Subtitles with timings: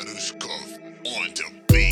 [0.00, 1.89] On the beat.